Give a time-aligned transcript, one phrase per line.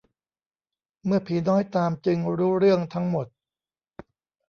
[1.05, 3.27] เมื่อผีน้อยตามจึงรู้เรื่องทั้งหมด